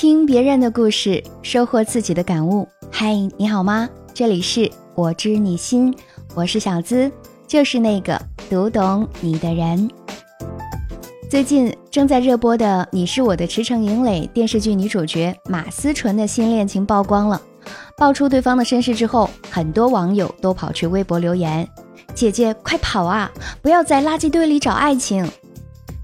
[0.00, 2.66] 听别人的故事，收获自己的感悟。
[2.90, 3.86] 嗨，你好吗？
[4.14, 5.94] 这里是我知你心，
[6.34, 7.12] 我是小资，
[7.46, 8.18] 就是那个
[8.48, 9.90] 读懂你的人。
[11.28, 17.38] 最近正在热播的《你是我的驰骋营垒》电视剧女主角马思纯的新恋情曝光了，
[17.98, 21.68] 爆出对方的身世之后，很多网友都跑去微博留言
[22.16, 23.30] ：“姐姐快跑啊，
[23.60, 25.30] 不要在垃圾堆里找爱情。”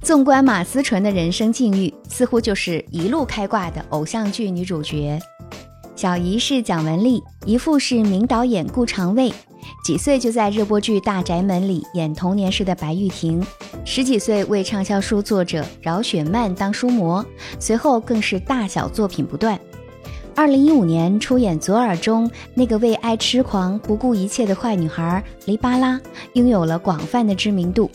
[0.03, 5.19] 纵观马思纯的人生境遇，似乎就是一路开挂的偶像剧女主角。
[5.97, 9.33] 小姨是蒋雯丽，姨父是名导演顾长卫。
[9.85, 13.45] 几岁就在热播剧《大宅门》里演童年时的白玉婷，
[13.85, 17.25] 十几岁为畅销书作者饶雪漫当书模，
[17.59, 19.59] 随后更是大小作品不断。
[20.37, 26.01] 二零一五年出演《左耳》中那个为爱痴狂、不顾一切的坏女孩黎巴拉，
[26.35, 27.91] 拥有了广泛的知名度。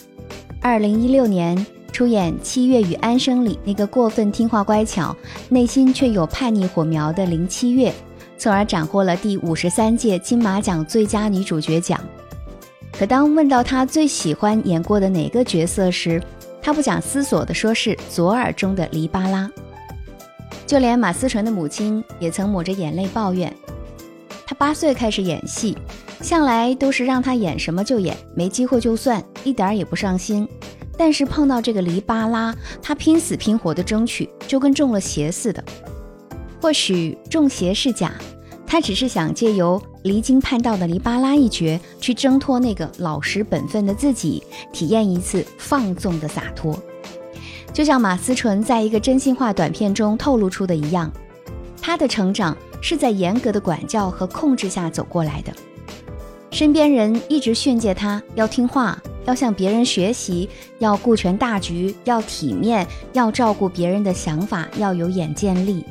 [0.59, 1.65] 二零一六年。
[1.91, 5.15] 出演《七月与安生》里那个过分听话乖巧，
[5.49, 7.93] 内心却有叛逆火苗的林七月，
[8.37, 11.99] 从而斩获了第五十三届金马奖最佳女主角奖。
[12.91, 16.21] 可当问到她最喜欢演过的哪个角色时，
[16.61, 19.49] 她不假思索地说是《左耳》中的黎巴拉。
[20.65, 23.53] 就连马思纯的母亲也曾抹着眼泪抱怨，
[24.45, 25.77] 她八岁开始演戏，
[26.21, 30.47] 向来都是让她演什么就演，没机会就算，一点儿也不上心。
[31.03, 35.63] 但是碰到这个黎巴拉，他拼死拼活的争取，就跟中了邪似的。
[36.61, 38.13] 或许中邪是假，
[38.67, 46.77] 他只是想借由离经叛道的黎巴拉一角，去挣脱那个老实本分的自己，体验一次放纵的洒脱。
[47.73, 51.11] 就像马思纯在一个真心话短片中透露出的一样，
[51.81, 55.51] 他的成长是在严格的管教和控制下走过来的，
[56.51, 59.01] 身边人一直训诫他要听话。
[59.25, 65.85] 要向别人学习，要顾全大局，要体面，要照顾别人的想法，要有眼见力。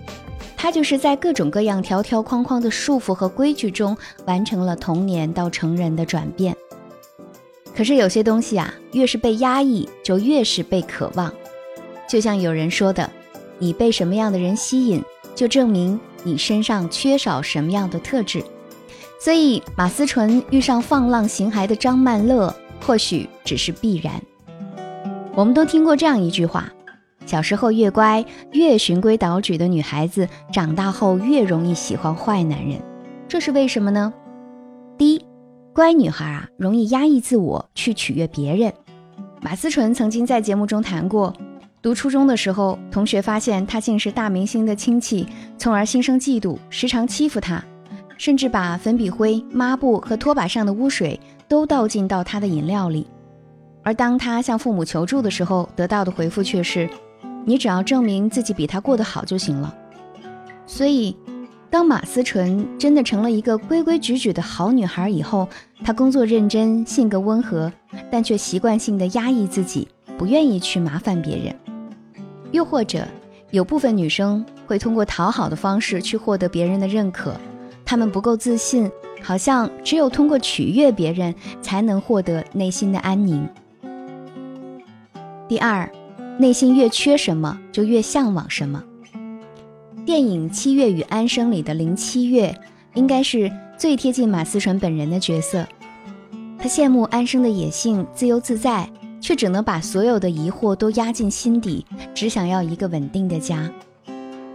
[0.56, 6.54] 他就是在各种各样条条框框的束缚和规矩中，完成了童年到成人的转变。
[7.74, 11.32] 可是有些东西啊，越是被压抑，就越是被渴望。
[12.08, 13.08] 就像有人说的
[13.58, 15.02] ：“你被什么样的人吸引，
[15.34, 18.44] 就证明你身上缺少什么样的特质。”
[19.18, 22.54] 所以，马思纯遇上放浪形骸的张曼乐。
[22.80, 24.20] 或许只是必然。
[25.34, 26.70] 我们都听过这样一句话：
[27.24, 32.80] 小时候越乖、越循规蹈矩的女孩子，长大后越容易喜欢坏男人。
[33.28, 34.12] 这是为什么呢？
[34.98, 35.24] 第一，
[35.72, 38.72] 乖女孩啊，容易压抑自我去取悦别人。
[39.40, 41.32] 马思纯曾经在节目中谈过，
[41.80, 45.26] 读初中的时候，同学发现她竟是大明星的亲戚，
[45.56, 47.64] 从而心生嫉妒，时常欺负她，
[48.18, 51.18] 甚至把粉笔灰、抹布和拖把上的污水。
[51.50, 53.08] 都倒进到他的饮料里，
[53.82, 56.88] 而当他向父母求助的时候，得到的回复却是
[57.44, 59.74] ：“你只要证明自己比他过得好就行了。”
[60.64, 61.16] 所以，
[61.68, 65.48] 当马思纯真的成了一个规规矩矩的好女孩以后，
[65.82, 67.72] 她工作认真，性格温和，
[68.12, 71.52] 但却习惯性的压抑自己，不愿意去麻烦别人。
[72.52, 73.04] 又或者，
[73.50, 77.34] 有部分女生会通过讨好的方式去获得别人的认可，
[77.84, 78.88] 她们不够自信。
[79.22, 83.46] 好像只有通过取悦别人，才能获得内心的安宁。
[85.48, 85.90] 第二，
[86.38, 88.82] 内心越缺什么，就越向往什么。
[90.06, 92.58] 电影《七月与安生》里的林七月，
[92.94, 95.66] 应该是最贴近马思纯本人的角色。
[96.58, 98.88] 他羡慕安生的野性、自由自在，
[99.20, 103.70] 却只能把所有的疑惑都压进心底，只想要一个稳定的家。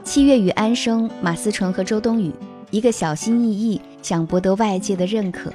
[0.03, 2.31] 七月与安生，马思纯和周冬雨。
[2.71, 5.51] 一个小心翼翼想博得外界的认可，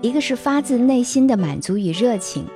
[0.00, 2.46] 一个是发自内心的满足与热情，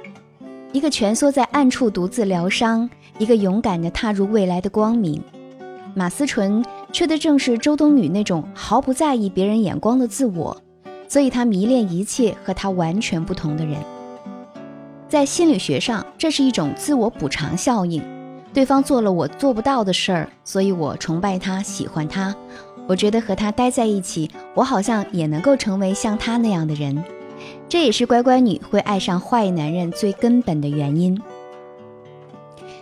[0.73, 2.89] 一个蜷缩在暗处独自疗伤，
[3.19, 5.23] 一个勇敢地踏入未来的光明。
[5.95, 10.57] 马思纯缺的正是周冬雨那种毫不在意别人眼光的自我，
[11.09, 13.77] 所以她迷恋一切和她完全不同的人。
[15.11, 18.03] 在心理学上，这是一种自我补偿效应，
[18.55, 22.35] 对方做了我做不到的事儿，所以我崇拜他，喜欢他。
[22.87, 27.03] 我觉得和他待在一起，我好像也能够成为像他那样的人。
[27.69, 31.21] 这也是乖乖女会爱上坏男人最根本的原因。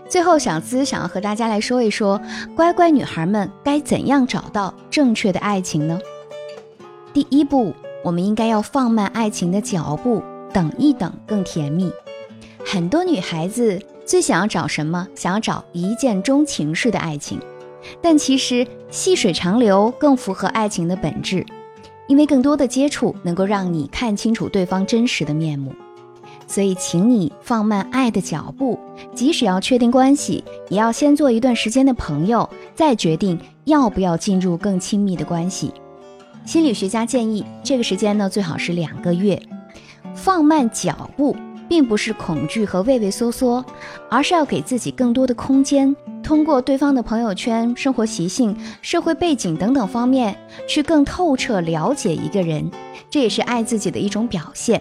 [0.09, 2.21] 最后，小资想要和大家来说一说，
[2.55, 5.99] 乖乖女孩们该怎样找到正确的爱情呢？
[7.15, 7.73] 第一步，
[8.05, 10.23] 我们应该要放慢爱情的脚步，
[10.53, 11.91] 等一等更甜蜜。
[12.65, 15.09] 很多女孩子最想要找什么？
[15.15, 17.41] 想要找一见钟情式的爱情。
[18.01, 21.45] 但其实细水长流更符合爱情的本质，
[22.07, 25.73] 因为更多的接触能够让你看清楚对方真实的面目。
[26.47, 28.79] 所以请你放慢爱的脚步，
[29.15, 35.73] 即使要确定关系，也要先做一段时间的朋友，再决定要不要进入更亲密的关系。
[36.45, 39.41] 心理学家建议，这个时间呢最好是两个月。
[40.15, 41.35] 放慢脚步，
[41.69, 43.65] 并不是恐惧和畏畏缩缩，
[44.11, 45.97] 而是要给自己更多的空间，
[46.33, 50.35] 通过对方的朋友圈、生活习性、社会背景等等方面，
[50.67, 52.71] 去更透彻了解一个人。
[53.11, 54.81] 这也是爱自己的一种表现。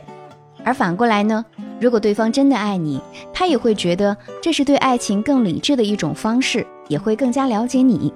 [0.64, 1.44] 而反过来呢，
[1.78, 3.02] 如果对方真的爱你，
[3.34, 8.14] 他也会觉得这是对爱情更理智的一种方式，也会更加了解你。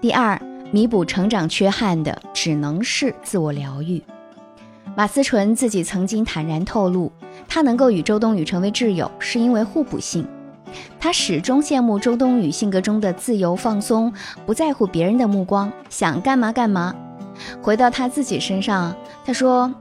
[0.00, 0.36] 第二。
[0.72, 4.02] 弥补成长缺憾的只能是自我疗愈。
[4.96, 7.12] 马思纯自己曾经坦然透露，
[7.46, 10.26] 他能够与周冬雨成为挚友，是因为互补性。
[11.00, 14.12] 他始终羡慕周冬雨性格中的自由放松，
[14.46, 16.94] 不在乎别人的目光，想干嘛干嘛。
[17.62, 18.94] 回到他自己身上，
[19.24, 19.72] 他说：“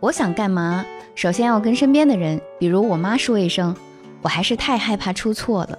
[0.00, 3.74] 我想干嘛，首先要跟身边的人，比如我妈说一声，
[4.22, 5.78] 我还是太害怕出错了。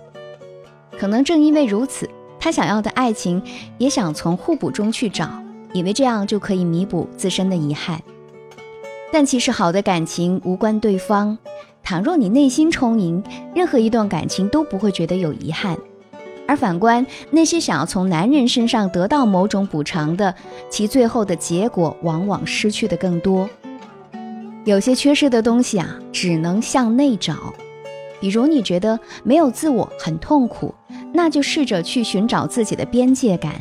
[0.97, 3.41] 可能正因为如此。”他想要的爱情，
[3.79, 5.27] 也想从互补中去找，
[5.73, 7.99] 以为这样就可以弥补自身的遗憾。
[9.11, 11.35] 但其实好的感情无关对方，
[11.85, 13.23] 倘若你内心充盈，
[13.53, 15.77] 任何一段感情都不会觉得有遗憾。
[16.47, 20.33] 而反观那些想要从男人身上得到某种补偿的，
[20.67, 23.47] 其最后的结果往往失去的更多。
[24.63, 27.53] 有些缺失的东西啊，只能向内找。
[28.19, 30.73] 比如你觉得没有自我很痛苦。
[31.13, 33.53] 那就试着去寻找自己的边界感，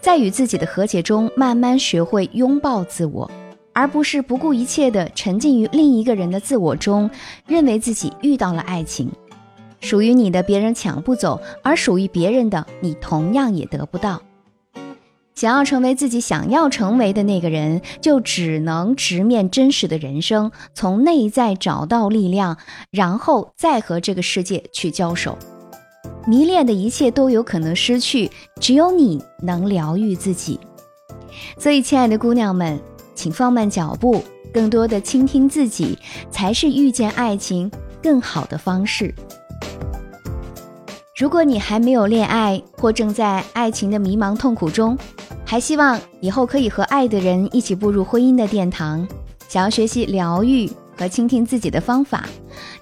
[0.00, 3.30] 在与自己的和解中，慢慢学会拥抱自我，
[3.76, 7.10] 而不是不顾一切地沉浸于另一个人的自我中，
[7.46, 9.12] 认为自己遇到了爱情。
[9.80, 14.22] 属于你的别人抢不走，而属于别人的你同样也得不到。
[15.34, 22.56] 想要成为自己想要成为的那个人，就只能直面真实的人生，从内在找到力量，
[22.90, 25.36] 然后再和这个世界去交手。
[26.26, 30.58] 迷恋的一切都有可能失去，只有你能疗愈自己。
[31.58, 32.80] 所以，亲爱的姑娘们，
[33.16, 34.22] 请放慢脚步，
[34.52, 35.98] 更多的倾听自己，
[36.30, 37.68] 才是遇见爱情
[38.00, 39.12] 更好的方式。
[41.18, 44.96] 如果你还没有恋爱，或正在爱情的迷茫痛苦中，
[45.44, 49.08] 还希望以后可以和爱的人一起步入婚姻的殿堂，
[49.48, 50.70] 想要学习疗愈。
[50.98, 52.26] 和倾听自己的方法，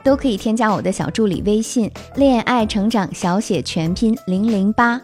[0.05, 5.01] 都可以添加我的小助理微信“恋爱成长小写全拼零零八”，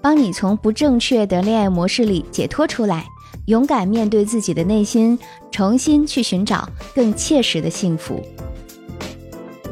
[0.00, 3.04] 帮你从不正确的恋爱模式里解脱出来，
[3.46, 5.16] 勇敢面对自己的内心，
[5.52, 8.20] 重新去寻找更切实的幸福，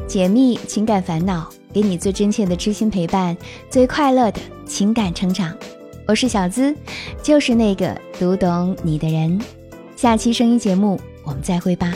[0.07, 3.35] 解密情感烦恼，给你最真切的知心陪伴，
[3.69, 5.53] 最快乐的情感成长。
[6.07, 6.73] 我是小资，
[7.21, 9.39] 就是那个读懂你的人。
[9.97, 11.93] 下期声音节目我们再会吧。